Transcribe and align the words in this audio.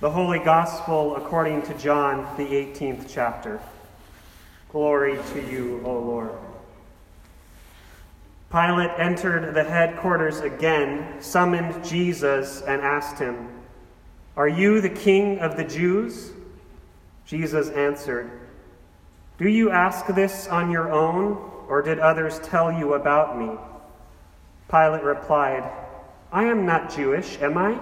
The 0.00 0.10
Holy 0.10 0.38
Gospel 0.38 1.16
according 1.16 1.62
to 1.62 1.74
John, 1.74 2.36
the 2.36 2.44
18th 2.44 3.06
chapter. 3.08 3.60
Glory 4.70 5.18
to 5.32 5.50
you, 5.50 5.82
O 5.84 5.98
Lord. 5.98 6.30
Pilate 8.48 8.92
entered 8.96 9.54
the 9.54 9.64
headquarters 9.64 10.38
again, 10.38 11.20
summoned 11.20 11.84
Jesus, 11.84 12.62
and 12.62 12.80
asked 12.80 13.18
him, 13.18 13.48
Are 14.36 14.46
you 14.46 14.80
the 14.80 14.88
king 14.88 15.40
of 15.40 15.56
the 15.56 15.64
Jews? 15.64 16.30
Jesus 17.26 17.68
answered, 17.70 18.30
Do 19.36 19.48
you 19.48 19.70
ask 19.70 20.06
this 20.06 20.46
on 20.46 20.70
your 20.70 20.92
own, 20.92 21.38
or 21.68 21.82
did 21.82 21.98
others 21.98 22.38
tell 22.38 22.70
you 22.70 22.94
about 22.94 23.36
me? 23.36 23.50
Pilate 24.70 25.02
replied, 25.02 25.68
I 26.30 26.44
am 26.44 26.64
not 26.64 26.94
Jewish, 26.94 27.36
am 27.42 27.58
I? 27.58 27.80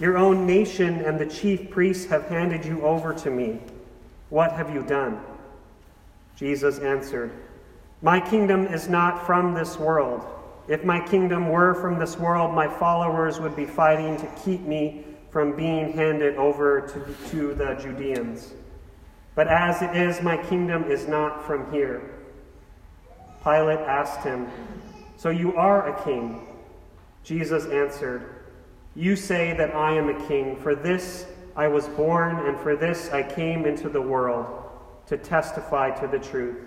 Your 0.00 0.16
own 0.16 0.46
nation 0.46 1.02
and 1.04 1.18
the 1.18 1.26
chief 1.26 1.70
priests 1.70 2.06
have 2.06 2.26
handed 2.28 2.64
you 2.64 2.82
over 2.82 3.12
to 3.12 3.30
me. 3.30 3.60
What 4.30 4.52
have 4.52 4.74
you 4.74 4.82
done? 4.82 5.20
Jesus 6.36 6.78
answered, 6.78 7.30
My 8.00 8.18
kingdom 8.18 8.66
is 8.66 8.88
not 8.88 9.26
from 9.26 9.52
this 9.52 9.76
world. 9.76 10.24
If 10.68 10.84
my 10.84 11.00
kingdom 11.06 11.50
were 11.50 11.74
from 11.74 11.98
this 11.98 12.16
world, 12.16 12.54
my 12.54 12.66
followers 12.66 13.40
would 13.40 13.54
be 13.54 13.66
fighting 13.66 14.16
to 14.16 14.26
keep 14.42 14.62
me 14.62 15.04
from 15.30 15.54
being 15.54 15.92
handed 15.92 16.36
over 16.36 16.80
to, 16.80 17.30
to 17.30 17.54
the 17.54 17.74
Judeans. 17.74 18.54
But 19.34 19.48
as 19.48 19.82
it 19.82 19.94
is, 19.94 20.22
my 20.22 20.38
kingdom 20.38 20.90
is 20.90 21.08
not 21.08 21.44
from 21.44 21.70
here. 21.72 22.10
Pilate 23.44 23.80
asked 23.80 24.22
him, 24.22 24.48
So 25.18 25.28
you 25.28 25.56
are 25.56 25.94
a 25.94 26.04
king? 26.04 26.46
Jesus 27.22 27.66
answered, 27.66 28.39
you 28.94 29.16
say 29.16 29.56
that 29.56 29.74
I 29.74 29.92
am 29.92 30.08
a 30.08 30.26
king. 30.26 30.56
For 30.56 30.74
this 30.74 31.26
I 31.56 31.68
was 31.68 31.88
born, 31.88 32.46
and 32.46 32.58
for 32.58 32.76
this 32.76 33.10
I 33.10 33.22
came 33.22 33.64
into 33.64 33.88
the 33.88 34.02
world, 34.02 34.46
to 35.06 35.16
testify 35.16 35.90
to 36.00 36.06
the 36.06 36.18
truth. 36.18 36.58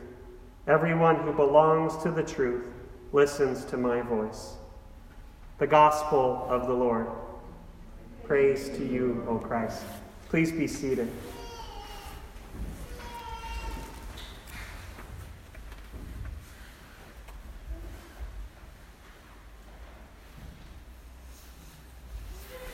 Everyone 0.68 1.18
who 1.18 1.34
belongs 1.34 2.02
to 2.04 2.12
the 2.12 2.24
truth 2.24 2.68
listens 3.12 3.66
to 3.66 3.78
my 3.78 4.02
voice. 4.02 4.54
The 5.60 5.68
Gospel 5.68 6.46
of 6.50 6.68
the 6.68 6.74
Lord. 6.74 7.08
Praise 8.24 8.70
to 8.70 8.86
you, 8.86 9.26
O 9.28 9.38
Christ. 9.38 9.84
Please 10.30 10.52
be 10.52 10.68
seated. 10.68 11.12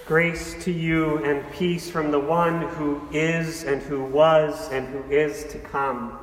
Grace 0.09 0.55
to 0.63 0.71
you 0.71 1.23
and 1.23 1.47
peace 1.51 1.87
from 1.87 2.09
the 2.09 2.19
one 2.19 2.63
who 2.63 2.99
is 3.11 3.63
and 3.63 3.79
who 3.79 4.03
was 4.05 4.67
and 4.71 4.87
who 4.87 5.03
is 5.11 5.43
to 5.51 5.59
come, 5.59 6.17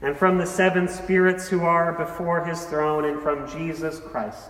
and 0.00 0.16
from 0.16 0.38
the 0.38 0.46
seven 0.46 0.86
spirits 0.86 1.48
who 1.48 1.64
are 1.64 1.92
before 1.94 2.44
his 2.44 2.64
throne, 2.66 3.04
and 3.04 3.20
from 3.20 3.50
Jesus 3.50 3.98
Christ, 3.98 4.48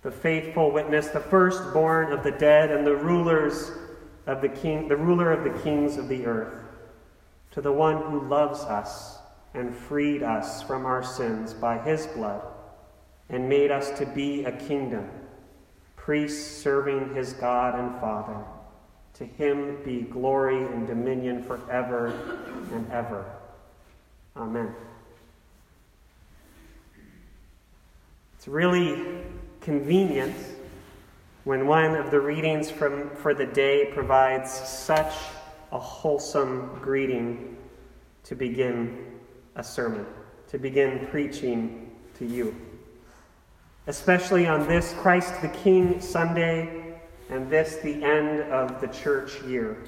the 0.00 0.10
faithful 0.10 0.70
witness, 0.70 1.08
the 1.08 1.20
firstborn 1.20 2.10
of 2.10 2.24
the 2.24 2.30
dead, 2.30 2.70
and 2.70 2.86
the 2.86 2.96
rulers 2.96 3.72
of 4.26 4.40
the 4.40 4.48
king, 4.48 4.88
the 4.88 4.96
ruler 4.96 5.30
of 5.30 5.44
the 5.44 5.62
kings 5.62 5.98
of 5.98 6.08
the 6.08 6.24
earth, 6.24 6.54
to 7.50 7.60
the 7.60 7.70
one 7.70 8.00
who 8.10 8.26
loves 8.26 8.60
us 8.60 9.18
and 9.52 9.76
freed 9.76 10.22
us 10.22 10.62
from 10.62 10.86
our 10.86 11.04
sins 11.04 11.52
by 11.52 11.76
his 11.76 12.06
blood, 12.06 12.40
and 13.28 13.50
made 13.50 13.70
us 13.70 13.90
to 13.98 14.06
be 14.06 14.46
a 14.46 14.52
kingdom 14.52 15.10
priest 16.08 16.62
serving 16.62 17.14
his 17.14 17.34
God 17.34 17.78
and 17.78 18.00
Father. 18.00 18.42
To 19.18 19.26
him 19.26 19.76
be 19.84 20.00
glory 20.00 20.56
and 20.56 20.86
dominion 20.86 21.44
forever 21.44 22.14
and 22.72 22.90
ever. 22.90 23.26
Amen. 24.34 24.74
It's 28.38 28.48
really 28.48 29.22
convenient 29.60 30.34
when 31.44 31.66
one 31.66 31.94
of 31.94 32.10
the 32.10 32.20
readings 32.20 32.70
from, 32.70 33.10
for 33.10 33.34
the 33.34 33.44
day 33.44 33.90
provides 33.92 34.50
such 34.50 35.12
a 35.72 35.78
wholesome 35.78 36.70
greeting 36.80 37.54
to 38.24 38.34
begin 38.34 39.12
a 39.56 39.62
sermon, 39.62 40.06
to 40.48 40.56
begin 40.56 41.06
preaching 41.10 41.90
to 42.14 42.24
you 42.24 42.56
especially 43.88 44.46
on 44.46 44.68
this 44.68 44.94
Christ 44.98 45.40
the 45.40 45.48
King 45.48 45.98
Sunday 46.00 46.94
and 47.30 47.50
this 47.50 47.76
the 47.76 48.04
end 48.04 48.42
of 48.52 48.82
the 48.82 48.86
church 48.88 49.42
year. 49.42 49.78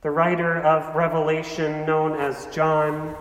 The 0.00 0.10
writer 0.10 0.62
of 0.62 0.96
Revelation, 0.96 1.84
known 1.84 2.18
as 2.18 2.46
John, 2.46 3.14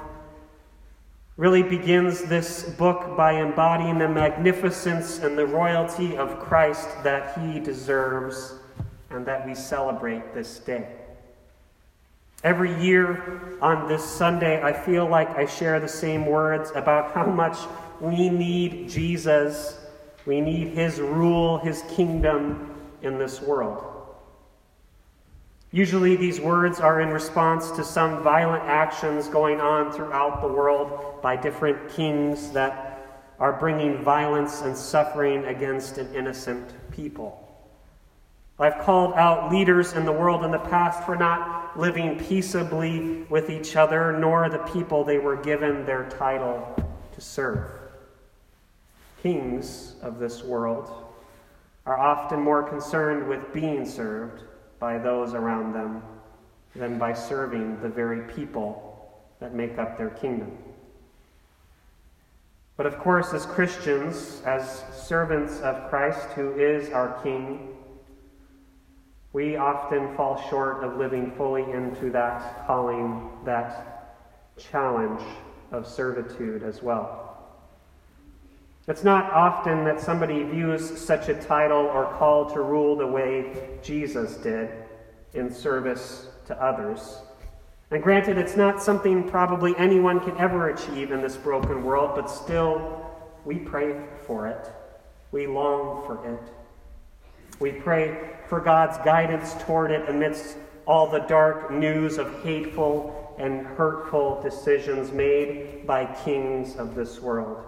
really 1.35 1.63
begins 1.63 2.23
this 2.23 2.63
book 2.63 3.17
by 3.17 3.33
embodying 3.33 3.97
the 3.97 4.07
magnificence 4.07 5.19
and 5.19 5.37
the 5.37 5.45
royalty 5.45 6.15
of 6.15 6.39
Christ 6.39 6.87
that 7.03 7.37
he 7.39 7.59
deserves 7.59 8.53
and 9.09 9.25
that 9.25 9.45
we 9.45 9.53
celebrate 9.53 10.33
this 10.33 10.59
day. 10.59 10.98
Every 12.41 12.81
year 12.81 13.57
on 13.61 13.89
this 13.89 14.03
Sunday, 14.03 14.61
I 14.63 14.71
feel 14.71 15.05
like 15.05 15.29
I 15.31 15.45
share 15.45 15.81
the 15.81 15.89
same 15.89 16.25
words 16.25 16.71
about 16.73 17.11
how 17.11 17.25
much 17.25 17.57
we 17.99 18.29
need 18.29 18.87
Jesus. 18.87 19.77
We 20.25 20.39
need 20.39 20.69
his 20.69 21.01
rule, 21.01 21.57
his 21.57 21.83
kingdom 21.89 22.73
in 23.01 23.17
this 23.17 23.41
world. 23.41 23.83
Usually, 25.71 26.15
these 26.15 26.39
words 26.39 26.79
are 26.79 27.01
in 27.01 27.09
response 27.09 27.71
to 27.71 27.83
some 27.83 28.23
violent 28.23 28.63
actions 28.63 29.27
going 29.27 29.59
on 29.59 29.91
throughout 29.91 30.41
the 30.41 30.47
world 30.47 31.21
by 31.21 31.35
different 31.35 31.89
kings 31.89 32.51
that 32.51 33.35
are 33.37 33.53
bringing 33.53 34.01
violence 34.01 34.61
and 34.61 34.75
suffering 34.75 35.43
against 35.45 35.97
an 35.97 36.13
innocent 36.15 36.73
people. 36.91 37.48
I've 38.59 38.79
called 38.79 39.13
out 39.13 39.51
leaders 39.51 39.93
in 39.93 40.05
the 40.05 40.11
world 40.11 40.43
in 40.43 40.51
the 40.51 40.59
past 40.59 41.03
for 41.05 41.15
not 41.15 41.77
living 41.79 42.19
peaceably 42.19 43.23
with 43.29 43.49
each 43.49 43.75
other, 43.75 44.11
nor 44.11 44.49
the 44.49 44.57
people 44.59 45.03
they 45.03 45.17
were 45.17 45.37
given 45.37 45.85
their 45.85 46.09
title 46.09 46.75
to 47.13 47.21
serve 47.21 47.79
kings 49.21 49.95
of 50.01 50.19
this 50.19 50.43
world 50.43 51.05
are 51.85 51.99
often 51.99 52.39
more 52.39 52.63
concerned 52.63 53.27
with 53.27 53.53
being 53.53 53.85
served 53.85 54.43
by 54.79 54.97
those 54.97 55.33
around 55.33 55.73
them 55.73 56.01
than 56.75 56.97
by 56.97 57.13
serving 57.13 57.81
the 57.81 57.89
very 57.89 58.21
people 58.33 59.21
that 59.39 59.53
make 59.53 59.77
up 59.77 59.97
their 59.97 60.11
kingdom. 60.11 60.57
But 62.77 62.85
of 62.85 62.97
course, 62.99 63.33
as 63.33 63.45
Christians, 63.45 64.41
as 64.45 64.83
servants 64.93 65.59
of 65.59 65.89
Christ, 65.89 66.29
who 66.29 66.53
is 66.53 66.91
our 66.91 67.21
King, 67.23 67.75
we 69.33 69.55
often 69.55 70.15
fall 70.15 70.43
short 70.49 70.83
of 70.83 70.97
living 70.97 71.31
fully 71.37 71.63
into 71.71 72.09
that 72.11 72.65
calling, 72.65 73.29
that 73.45 74.15
challenge 74.57 75.21
of 75.71 75.87
servitude 75.87 76.63
as 76.63 76.81
well. 76.81 77.37
It's 78.87 79.03
not 79.03 79.31
often 79.31 79.83
that 79.85 80.01
somebody 80.01 80.41
views 80.41 80.99
such 80.99 81.29
a 81.29 81.35
title 81.35 81.85
or 81.85 82.11
call 82.17 82.49
to 82.49 82.61
rule 82.61 82.95
the 82.95 83.05
way 83.05 83.77
Jesus 83.83 84.37
did 84.37 84.71
in 85.35 85.53
service 85.53 86.27
to 86.47 86.59
others. 86.59 87.19
And 87.91 88.01
granted, 88.01 88.39
it's 88.39 88.57
not 88.57 88.81
something 88.81 89.29
probably 89.29 89.75
anyone 89.77 90.19
can 90.19 90.35
ever 90.37 90.69
achieve 90.69 91.11
in 91.11 91.21
this 91.21 91.37
broken 91.37 91.83
world, 91.83 92.13
but 92.15 92.31
still, 92.31 93.05
we 93.45 93.59
pray 93.59 93.95
for 94.25 94.47
it. 94.47 94.71
We 95.31 95.45
long 95.45 96.03
for 96.07 96.25
it. 96.27 96.41
We 97.59 97.73
pray 97.73 98.17
for 98.47 98.61
God's 98.61 98.97
guidance 98.99 99.53
toward 99.65 99.91
it 99.91 100.09
amidst 100.09 100.57
all 100.87 101.07
the 101.07 101.19
dark 101.19 101.71
news 101.71 102.17
of 102.17 102.41
hateful 102.41 103.35
and 103.37 103.65
hurtful 103.65 104.41
decisions 104.41 105.11
made 105.11 105.85
by 105.85 106.05
kings 106.23 106.77
of 106.77 106.95
this 106.95 107.21
world. 107.21 107.65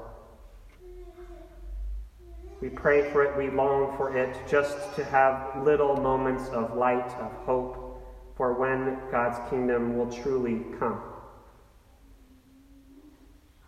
We 2.61 2.69
pray 2.69 3.11
for 3.11 3.23
it, 3.23 3.37
we 3.37 3.49
long 3.49 3.97
for 3.97 4.15
it, 4.15 4.37
just 4.47 4.95
to 4.95 5.03
have 5.03 5.63
little 5.63 5.97
moments 5.97 6.47
of 6.49 6.77
light, 6.77 7.11
of 7.19 7.31
hope, 7.45 8.01
for 8.37 8.53
when 8.53 8.97
God's 9.11 9.37
kingdom 9.49 9.97
will 9.97 10.11
truly 10.11 10.61
come. 10.79 11.01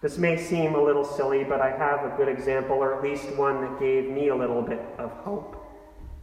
This 0.02 0.18
may 0.18 0.38
seem 0.38 0.76
a 0.76 0.84
little 0.84 1.04
silly, 1.04 1.44
but 1.44 1.60
I 1.60 1.72
have 1.72 2.04
a 2.06 2.16
good 2.18 2.28
example, 2.28 2.78
or 2.78 2.96
at 2.96 3.04
least 3.04 3.26
one 3.36 3.62
that 3.62 3.80
gave 3.80 4.10
me 4.10 4.28
a 4.28 4.36
little 4.36 4.62
bit 4.62 4.82
of 4.98 5.12
hope. 5.12 5.60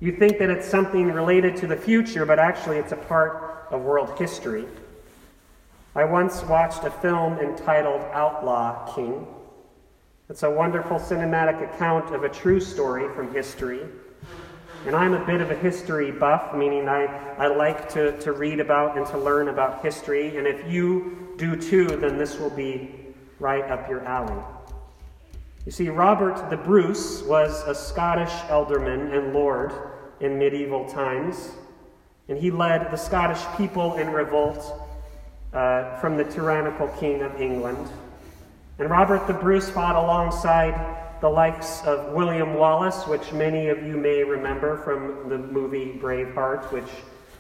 You 0.01 0.13
think 0.13 0.39
that 0.39 0.49
it's 0.49 0.67
something 0.67 1.13
related 1.13 1.57
to 1.57 1.67
the 1.67 1.77
future, 1.77 2.25
but 2.25 2.39
actually 2.39 2.79
it's 2.79 2.93
a 2.93 2.97
part 2.97 3.67
of 3.71 3.83
world 3.83 4.19
history. 4.19 4.65
I 5.95 6.05
once 6.05 6.43
watched 6.45 6.85
a 6.85 6.91
film 6.91 7.39
entitled 7.39 8.01
Outlaw 8.13 8.95
King. 8.95 9.27
It's 10.31 10.43
a 10.43 10.51
wonderful 10.51 10.99
cinematic 10.99 11.75
account 11.75 12.15
of 12.15 12.25
a 12.25 12.31
true 12.31 12.61
story 12.61 13.13
from 13.15 13.35
history. 13.35 13.83
and 14.87 14.97
I'm 14.97 15.13
a 15.13 15.27
bit 15.27 15.43
of 15.43 15.51
a 15.51 15.57
history 15.57 16.11
buff, 16.11 16.55
meaning 16.55 16.89
I, 16.89 17.05
I 17.37 17.49
like 17.49 17.91
to, 17.91 18.19
to 18.21 18.33
read 18.33 18.59
about 18.61 18.97
and 18.97 19.07
to 19.09 19.19
learn 19.19 19.49
about 19.49 19.83
history. 19.83 20.39
And 20.39 20.47
if 20.47 20.67
you 20.71 21.35
do 21.37 21.57
too, 21.57 21.85
then 21.85 22.17
this 22.17 22.39
will 22.39 22.51
be 22.51 22.95
right 23.39 23.71
up 23.71 23.87
your 23.91 24.03
alley. 24.07 24.43
You 25.67 25.73
see, 25.73 25.91
Robert 25.91 26.49
the 26.49 26.57
Bruce 26.57 27.23
was 27.23 27.63
a 27.67 27.75
Scottish 27.75 28.33
ealdorman 28.49 29.15
and 29.15 29.35
lord 29.35 29.73
in 30.21 30.39
medieval 30.39 30.89
times, 30.89 31.51
and 32.29 32.39
he 32.39 32.51
led 32.51 32.91
the 32.91 32.97
Scottish 32.97 33.43
people 33.59 33.97
in 33.97 34.11
revolt 34.11 34.89
uh, 35.53 35.97
from 35.97 36.17
the 36.17 36.25
tyrannical 36.25 36.89
king 36.99 37.21
of 37.21 37.39
England. 37.39 37.91
And 38.79 38.89
Robert 38.89 39.27
the 39.27 39.35
Bruce 39.35 39.69
fought 39.69 39.97
alongside 39.97 41.21
the 41.21 41.29
likes 41.29 41.83
of 41.85 42.15
William 42.15 42.55
Wallace, 42.55 43.07
which 43.07 43.31
many 43.35 43.69
of 43.69 43.83
you 43.83 43.99
may 43.99 44.25
remember 44.25 44.79
from 44.79 45.29
the 45.29 45.37
movie 45.37 45.99
Braveheart, 46.01 46.73
which 46.73 46.89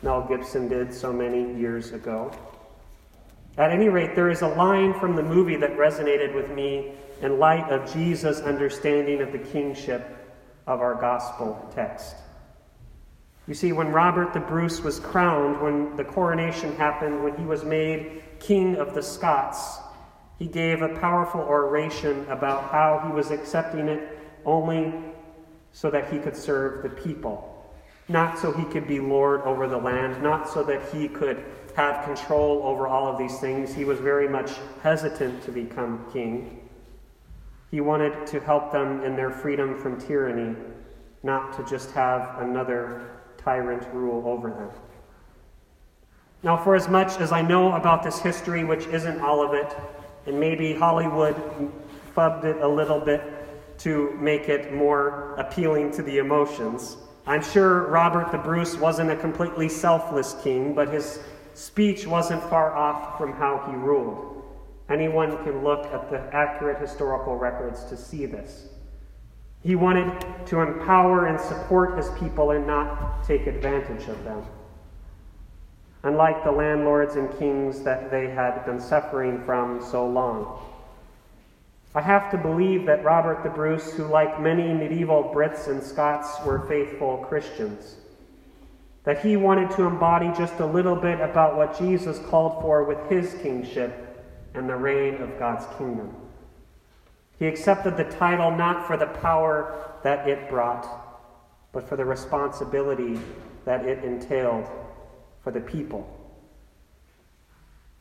Mel 0.03 0.27
Gibson 0.29 0.69
did 0.69 0.93
so 0.93 1.11
many 1.11 1.59
years 1.59 1.93
ago. 1.93 2.31
At 3.61 3.73
any 3.73 3.91
rate, 3.91 4.15
there 4.15 4.31
is 4.31 4.41
a 4.41 4.49
line 4.49 4.95
from 4.95 5.15
the 5.15 5.23
movie 5.23 5.57
that 5.57 5.77
resonated 5.77 6.35
with 6.35 6.51
me 6.51 6.93
in 7.21 7.39
light 7.39 7.71
of 7.71 7.93
Jesus' 7.93 8.41
understanding 8.41 9.21
of 9.21 9.33
the 9.33 9.39
kingship 9.39 10.17
of 10.67 10.81
our 10.81 10.95
gospel 10.95 11.71
text. 11.75 12.17
You 13.47 13.53
see, 13.53 13.73
when 13.73 13.93
Robert 13.93 14.33
the 14.33 14.41
Bruce 14.41 14.81
was 14.81 14.99
crowned, 14.99 15.61
when 15.61 15.95
the 15.95 16.05
coronation 16.05 16.75
happened, 16.77 17.23
when 17.23 17.37
he 17.37 17.45
was 17.45 17.63
made 17.63 18.23
King 18.39 18.77
of 18.77 18.95
the 18.95 19.03
Scots, 19.03 19.77
he 20.39 20.47
gave 20.47 20.81
a 20.81 20.99
powerful 20.99 21.43
oration 21.43 22.25
about 22.31 22.71
how 22.71 23.05
he 23.07 23.13
was 23.13 23.31
accepting 23.31 23.89
it 23.89 24.19
only 24.47 24.95
so 25.73 25.91
that 25.91 26.11
he 26.11 26.19
could 26.19 26.35
serve 26.35 26.83
the 26.83 26.89
people, 26.89 27.71
not 28.09 28.39
so 28.39 28.53
he 28.53 28.65
could 28.65 28.89
be 28.89 29.01
Lord 29.01 29.43
over 29.43 29.69
the 29.69 29.77
land, 29.77 30.23
not 30.23 30.49
so 30.49 30.63
that 30.63 30.83
he 30.95 31.09
could 31.09 31.45
have 31.77 32.05
control 32.05 32.63
over 32.65 32.87
all 32.87 33.07
of 33.07 33.19
these 33.19 33.39
things. 33.39 33.75
He 33.75 33.85
was 33.85 33.99
very 33.99 34.29
much 34.29 34.51
hesitant 34.83 35.43
to 35.45 35.53
become 35.53 36.07
king. 36.13 36.69
He 37.71 37.81
wanted 37.81 38.27
to 38.29 38.41
help 38.41 38.73
them 38.73 39.05
in 39.05 39.17
their 39.17 39.31
freedom 39.31 39.79
from 39.79 40.01
tyranny, 40.01 40.57
not 41.23 41.53
to 41.57 41.65
just 41.65 41.93
have 41.93 42.39
another 42.41 43.21
tyrant 43.37 43.87
rule 43.93 44.27
over 44.27 44.51
them. 44.51 44.71
Now, 46.43 46.57
for 46.57 46.75
as 46.75 46.89
much 46.89 47.21
as 47.21 47.33
I 47.33 47.43
know 47.43 47.73
about 47.75 48.03
this 48.03 48.19
history, 48.19 48.65
which 48.65 48.87
isn't 48.87 49.21
all 49.21 49.45
of 49.45 49.55
it, 49.55 49.77
and 50.27 50.41
maybe 50.41 50.75
Hollywood 50.75 51.37
fubbed 52.17 52.45
it 52.45 52.57
a 52.63 52.69
little 52.69 53.01
bit 53.01 53.23
to 53.79 54.13
make 54.21 54.49
it 54.49 54.73
more 54.73 55.35
appealing 55.37 55.91
to 55.93 56.03
the 56.03 56.19
emotions. 56.19 56.97
I'm 57.27 57.43
sure 57.43 57.87
Robert 57.89 58.33
the 58.33 58.39
Bruce 58.39 58.77
wasn't 58.77 59.11
a 59.11 59.17
completely 59.17 59.69
selfless 59.69 60.35
king, 60.43 60.75
but 60.75 60.89
his 60.89 61.21
speech 61.55 62.07
wasn't 62.07 62.43
far 62.45 62.77
off 62.77 63.19
from 63.19 63.33
how 63.33 63.65
he 63.69 63.77
ruled. 63.77 64.43
Anyone 64.89 65.37
can 65.45 65.63
look 65.63 65.87
at 65.87 66.11
the 66.11 66.19
accurate 66.35 66.81
historical 66.81 67.37
records 67.37 67.85
to 67.85 67.97
see 67.97 68.27
this. 68.27 68.69
He 69.63 69.77
wanted 69.77 70.25
to 70.47 70.61
empower 70.61 71.27
and 71.27 71.41
support 71.41 71.97
his 71.97 72.09
people 72.19 72.51
and 72.53 72.67
not 72.67 73.25
take 73.25 73.47
advantage 73.47 74.09
of 74.09 74.25
them 74.25 74.45
unlike 76.03 76.43
the 76.45 76.51
landlords 76.51 77.17
and 77.17 77.37
kings 77.39 77.83
that 77.83 78.11
they 78.11 78.29
had 78.31 78.65
been 78.65 78.81
suffering 78.81 79.43
from 79.45 79.83
so 79.83 80.07
long. 80.07 80.61
I 81.95 82.01
have 82.01 82.31
to 82.31 82.39
believe 82.39 82.87
that 82.87 83.05
Robert 83.05 83.43
the 83.43 83.51
Bruce, 83.51 83.93
who, 83.93 84.07
like 84.07 84.41
many 84.41 84.73
medieval 84.73 85.33
Brits 85.35 85.69
and 85.69 85.83
Scots, 85.83 86.43
were 86.45 86.67
faithful 86.69 87.19
Christians, 87.29 87.97
that 89.05 89.25
he 89.25 89.37
wanted 89.37 89.71
to 89.73 89.85
embody 89.85 90.31
just 90.37 90.61
a 90.61 90.67
little 90.67 90.97
bit 90.97 91.21
about 91.21 91.57
what 91.57 91.79
Jesus 91.79 92.19
called 92.29 92.61
for 92.61 92.85
with 92.85 92.99
his 93.09 93.35
kingship 93.43 94.25
and 94.55 94.69
the 94.69 94.77
reign 94.77 95.15
of 95.23 95.39
God's 95.39 95.65
kingdom. 95.79 96.15
He 97.39 97.47
accepted 97.47 97.97
the 97.97 98.05
title 98.05 98.51
not 98.51 98.87
for 98.87 98.97
the 98.97 99.07
power 99.07 99.97
that 100.03 100.29
it 100.29 100.51
brought, 100.51 100.87
but 101.73 101.89
for 101.89 101.97
the 101.97 102.05
responsibility 102.05 103.19
that 103.65 103.87
it 103.87 104.05
entailed 104.05 104.69
for 105.43 105.51
the 105.51 105.61
people. 105.61 106.17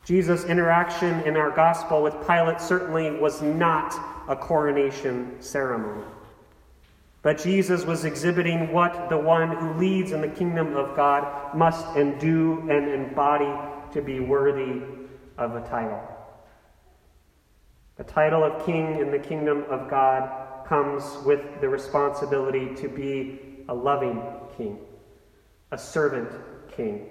Jesus' 0.04 0.44
interaction 0.44 1.20
in 1.20 1.36
our 1.36 1.50
gospel 1.50 2.02
with 2.02 2.14
Pilate 2.26 2.60
certainly 2.60 3.10
was 3.10 3.40
not 3.42 3.94
a 4.28 4.36
coronation 4.36 5.36
ceremony. 5.40 6.04
But 7.22 7.38
Jesus 7.38 7.84
was 7.84 8.04
exhibiting 8.04 8.72
what 8.72 9.10
the 9.10 9.18
one 9.18 9.54
who 9.54 9.74
leads 9.74 10.12
in 10.12 10.22
the 10.22 10.28
kingdom 10.28 10.74
of 10.74 10.96
God 10.96 11.54
must 11.54 11.84
and 11.96 12.18
do 12.18 12.60
and 12.70 12.88
embody 12.88 13.52
to 13.92 14.00
be 14.00 14.20
worthy 14.20 14.82
of 15.36 15.54
a 15.54 15.60
title. 15.68 16.00
The 17.96 18.04
title 18.04 18.42
of 18.42 18.64
king 18.64 18.98
in 18.98 19.10
the 19.10 19.18
kingdom 19.18 19.64
of 19.68 19.90
God 19.90 20.66
comes 20.66 21.04
with 21.26 21.60
the 21.60 21.68
responsibility 21.68 22.74
to 22.76 22.88
be 22.88 23.64
a 23.68 23.74
loving 23.74 24.22
king, 24.56 24.78
a 25.72 25.76
servant 25.76 26.30
king 26.74 27.06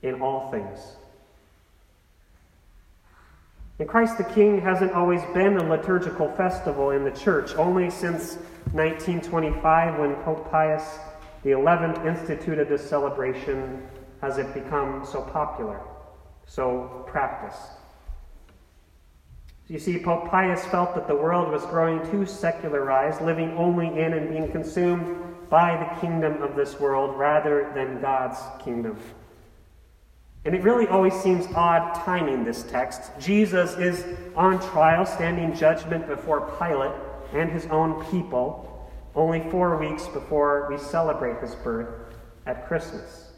in 0.00 0.22
all 0.22 0.50
things. 0.50 0.96
And 3.80 3.88
Christ 3.88 4.18
the 4.18 4.24
King 4.24 4.60
hasn't 4.60 4.92
always 4.92 5.22
been 5.34 5.56
a 5.56 5.68
liturgical 5.68 6.30
festival 6.36 6.90
in 6.90 7.02
the 7.02 7.10
church. 7.10 7.54
Only 7.56 7.90
since 7.90 8.36
1925, 8.72 9.98
when 9.98 10.14
Pope 10.22 10.48
Pius 10.50 10.98
XI 11.42 11.52
instituted 12.06 12.68
this 12.68 12.88
celebration, 12.88 13.82
has 14.20 14.38
it 14.38 14.54
become 14.54 15.04
so 15.04 15.22
popular, 15.22 15.80
so 16.46 17.04
practiced. 17.08 17.72
You 19.66 19.78
see, 19.78 19.98
Pope 19.98 20.30
Pius 20.30 20.64
felt 20.66 20.94
that 20.94 21.08
the 21.08 21.16
world 21.16 21.50
was 21.50 21.64
growing 21.66 22.08
too 22.10 22.26
secularized, 22.26 23.22
living 23.22 23.56
only 23.56 23.88
in 23.88 24.12
and 24.12 24.30
being 24.30 24.52
consumed 24.52 25.50
by 25.50 25.76
the 25.76 26.00
kingdom 26.00 26.42
of 26.42 26.54
this 26.54 26.78
world 26.78 27.18
rather 27.18 27.72
than 27.74 28.00
God's 28.00 28.38
kingdom. 28.62 28.98
And 30.44 30.54
it 30.54 30.62
really 30.62 30.86
always 30.88 31.14
seems 31.14 31.46
odd 31.54 31.94
timing 32.04 32.44
this 32.44 32.64
text. 32.64 33.10
Jesus 33.18 33.76
is 33.78 34.04
on 34.36 34.60
trial, 34.60 35.06
standing 35.06 35.54
judgment 35.54 36.06
before 36.06 36.52
Pilate 36.58 36.92
and 37.32 37.50
his 37.50 37.66
own 37.66 38.04
people, 38.10 38.90
only 39.14 39.40
four 39.50 39.78
weeks 39.78 40.06
before 40.08 40.68
we 40.70 40.76
celebrate 40.76 41.40
his 41.40 41.54
birth 41.56 41.88
at 42.46 42.66
Christmas. 42.68 43.30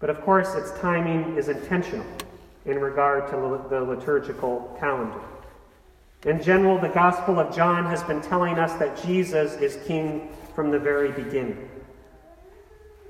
But 0.00 0.10
of 0.10 0.20
course, 0.22 0.54
its 0.54 0.72
timing 0.80 1.36
is 1.36 1.48
intentional 1.48 2.06
in 2.66 2.78
regard 2.80 3.28
to 3.30 3.68
the 3.70 3.80
liturgical 3.80 4.76
calendar. 4.80 5.20
In 6.24 6.42
general, 6.42 6.78
the 6.78 6.88
Gospel 6.88 7.38
of 7.38 7.54
John 7.54 7.84
has 7.86 8.02
been 8.02 8.20
telling 8.20 8.58
us 8.58 8.72
that 8.80 9.00
Jesus 9.02 9.54
is 9.54 9.78
king 9.86 10.28
from 10.54 10.70
the 10.70 10.78
very 10.78 11.12
beginning. 11.12 11.68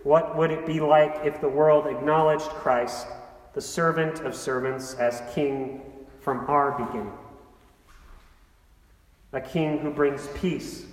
What 0.03 0.37
would 0.37 0.51
it 0.51 0.67
be 0.67 0.81
like 0.81 1.25
if 1.25 1.41
the 1.41 1.49
world 1.49 1.87
acknowledged 1.87 2.49
Christ, 2.49 3.07
the 3.55 3.61
servant 3.61 4.21
of 4.21 4.35
servants, 4.35 4.95
as 4.95 5.23
king 5.35 5.81
from 6.21 6.41
our 6.49 6.73
beginning? 6.73 7.13
A 9.33 9.41
king 9.41 9.79
who 9.79 9.91
brings 9.91 10.27
peace, 10.35 10.85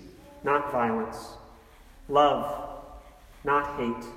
not 0.44 0.72
violence, 0.72 1.18
love, 2.08 2.84
not 3.44 3.80
hate. 3.80 4.10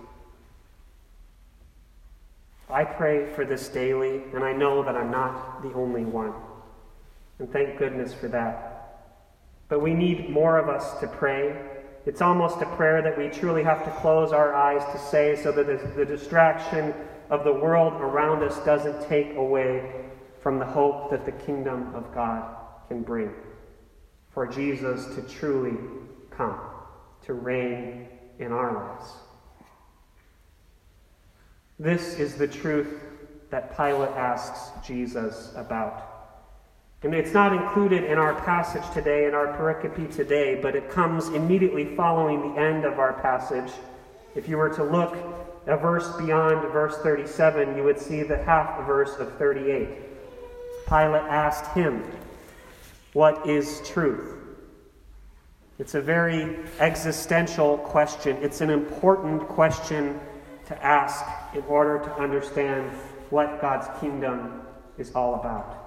I 2.68 2.84
pray 2.84 3.32
for 3.34 3.44
this 3.44 3.68
daily, 3.68 4.22
and 4.34 4.44
I 4.44 4.52
know 4.52 4.82
that 4.82 4.96
I'm 4.96 5.10
not 5.10 5.62
the 5.62 5.72
only 5.72 6.04
one. 6.04 6.32
And 7.38 7.50
thank 7.50 7.78
goodness 7.78 8.14
for 8.14 8.28
that. 8.28 9.08
But 9.68 9.80
we 9.80 9.94
need 9.94 10.30
more 10.30 10.58
of 10.58 10.68
us 10.68 11.00
to 11.00 11.06
pray 11.06 11.56
it's 12.04 12.20
almost 12.20 12.60
a 12.60 12.66
prayer 12.76 13.00
that 13.02 13.16
we 13.16 13.28
truly 13.28 13.62
have 13.62 13.84
to 13.84 13.90
close 14.00 14.32
our 14.32 14.54
eyes 14.54 14.82
to 14.92 14.98
say 14.98 15.36
so 15.40 15.52
that 15.52 15.96
the 15.96 16.04
distraction 16.04 16.92
of 17.30 17.44
the 17.44 17.52
world 17.52 17.94
around 17.94 18.42
us 18.42 18.58
doesn't 18.64 19.08
take 19.08 19.34
away 19.36 20.06
from 20.40 20.58
the 20.58 20.64
hope 20.64 21.10
that 21.10 21.24
the 21.24 21.32
kingdom 21.32 21.94
of 21.94 22.12
God 22.12 22.56
can 22.88 23.02
bring. 23.02 23.30
For 24.34 24.46
Jesus 24.46 25.14
to 25.14 25.22
truly 25.22 25.78
come, 26.30 26.58
to 27.26 27.34
reign 27.34 28.08
in 28.38 28.50
our 28.50 28.74
lives. 28.74 29.12
This 31.78 32.18
is 32.18 32.34
the 32.34 32.48
truth 32.48 33.00
that 33.50 33.76
Pilate 33.76 34.10
asks 34.10 34.70
Jesus 34.86 35.52
about. 35.54 36.11
And 37.02 37.14
it's 37.14 37.32
not 37.32 37.52
included 37.52 38.04
in 38.04 38.16
our 38.16 38.34
passage 38.42 38.88
today, 38.94 39.26
in 39.26 39.34
our 39.34 39.48
pericope 39.58 40.14
today, 40.14 40.60
but 40.60 40.76
it 40.76 40.88
comes 40.88 41.28
immediately 41.28 41.96
following 41.96 42.54
the 42.54 42.60
end 42.60 42.84
of 42.84 43.00
our 43.00 43.14
passage. 43.14 43.72
If 44.36 44.48
you 44.48 44.56
were 44.56 44.70
to 44.70 44.84
look 44.84 45.16
a 45.66 45.76
verse 45.76 46.08
beyond 46.16 46.60
verse 46.72 46.96
37, 46.98 47.76
you 47.76 47.82
would 47.82 47.98
see 47.98 48.22
the 48.22 48.36
half 48.44 48.86
verse 48.86 49.16
of 49.18 49.36
38. 49.36 49.88
Pilate 50.86 51.22
asked 51.22 51.72
him, 51.72 52.04
What 53.14 53.48
is 53.48 53.82
truth? 53.84 54.38
It's 55.80 55.94
a 55.94 56.00
very 56.00 56.56
existential 56.78 57.78
question. 57.78 58.36
It's 58.42 58.60
an 58.60 58.70
important 58.70 59.48
question 59.48 60.20
to 60.66 60.84
ask 60.84 61.24
in 61.52 61.62
order 61.64 61.98
to 61.98 62.12
understand 62.14 62.90
what 63.30 63.60
God's 63.60 63.88
kingdom 64.00 64.62
is 64.98 65.12
all 65.16 65.34
about. 65.34 65.81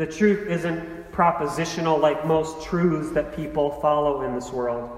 The 0.00 0.06
truth 0.06 0.48
isn't 0.48 1.12
propositional 1.12 2.00
like 2.00 2.26
most 2.26 2.64
truths 2.64 3.10
that 3.10 3.36
people 3.36 3.70
follow 3.82 4.22
in 4.22 4.34
this 4.34 4.50
world. 4.50 4.90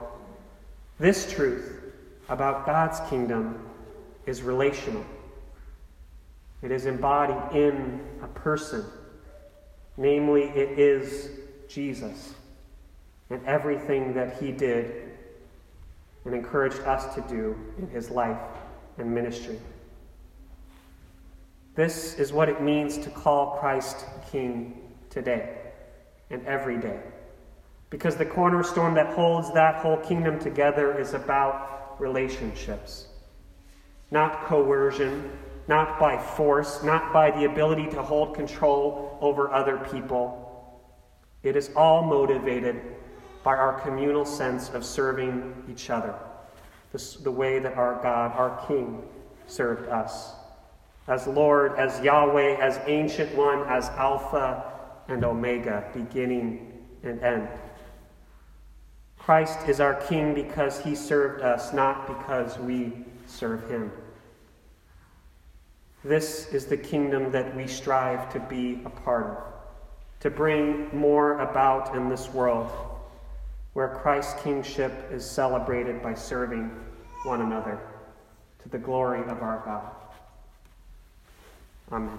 This 1.01 1.29
truth 1.29 1.83
about 2.29 2.65
God's 2.67 3.01
kingdom 3.11 3.69
is 4.27 4.43
relational. 4.43 5.05
It 6.63 6.71
is 6.71 6.87
embodied 6.87 7.57
in 7.61 8.01
a 8.23 8.29
person. 8.29 8.85
Namely, 9.97 10.43
it 10.43 10.79
is 10.79 11.31
Jesus 11.67 12.35
and 13.29 13.45
everything 13.45 14.15
that 14.15 14.41
he 14.41 14.53
did 14.53 15.11
and 16.25 16.33
encouraged 16.33 16.79
us 16.83 17.13
to 17.17 17.23
do 17.23 17.59
in 17.77 17.89
his 17.89 18.09
life 18.09 18.39
and 18.99 19.13
ministry. 19.13 19.59
This 21.75 22.21
is 22.21 22.33
what 22.33 22.49
it 22.49 22.63
means 22.63 22.99
to 22.99 23.11
call 23.11 23.57
Christ 23.59 24.05
King 24.31 24.79
today 25.13 25.59
and 26.31 26.45
every 26.47 26.79
day. 26.79 26.99
Because 27.91 28.17
the 28.17 28.25
cornerstone 28.25 28.95
that 28.95 29.15
holds 29.15 29.53
that 29.53 29.77
whole 29.77 29.99
kingdom 29.99 30.41
together 30.41 30.99
is 30.99 31.13
about 31.13 32.01
relationships, 32.01 33.09
not 34.11 34.47
coercion, 34.47 35.31
not 35.69 36.01
by 36.01 36.19
force, 36.19 36.83
not 36.83 37.13
by 37.13 37.31
the 37.31 37.45
ability 37.45 37.87
to 37.91 38.03
hold 38.03 38.35
control 38.35 39.19
over 39.21 39.53
other 39.53 39.77
people. 39.93 40.39
It 41.43 41.55
is 41.55 41.71
all 41.77 42.03
motivated 42.03 42.81
by 43.45 43.53
our 43.53 43.79
communal 43.81 44.25
sense 44.25 44.71
of 44.71 44.85
serving 44.85 45.65
each 45.71 45.91
other, 45.91 46.15
the, 46.93 47.19
the 47.23 47.31
way 47.31 47.59
that 47.59 47.75
our 47.75 48.01
God, 48.03 48.33
our 48.33 48.67
King, 48.67 49.03
served 49.47 49.89
us. 49.89 50.33
As 51.09 51.27
Lord, 51.27 51.79
as 51.79 52.01
Yahweh, 52.01 52.57
as 52.57 52.81
Ancient 52.87 53.35
One, 53.35 53.65
as 53.69 53.89
Alpha 53.91 54.72
and 55.09 55.25
Omega, 55.25 55.85
beginning 55.93 56.85
and 57.03 57.21
end. 57.21 57.49
Christ 59.19 59.69
is 59.69 59.81
our 59.81 59.95
King 59.95 60.35
because 60.35 60.81
he 60.81 60.95
served 60.95 61.43
us, 61.43 61.73
not 61.73 62.07
because 62.07 62.59
we 62.59 62.93
serve 63.27 63.69
him. 63.71 63.91
This 66.05 66.49
is 66.49 66.67
the 66.67 66.77
kingdom 66.77 67.31
that 67.31 67.55
we 67.55 67.69
strive 67.69 68.33
to 68.33 68.41
be 68.41 68.81
a 68.85 68.91
part 68.91 69.27
of, 69.27 69.39
to 70.21 70.31
bring 70.31 70.89
more 70.93 71.39
about 71.39 71.95
in 71.95 72.09
this 72.09 72.29
world 72.31 72.71
where 73.75 73.89
Christ's 73.89 74.43
kingship 74.43 74.93
is 75.13 75.25
celebrated 75.29 76.03
by 76.03 76.15
serving 76.15 76.71
one 77.25 77.41
another 77.41 77.79
to 78.63 78.69
the 78.69 78.79
glory 78.79 79.23
of 79.23 79.43
our 79.43 79.63
God. 79.65 79.91
Amen. 81.93 82.19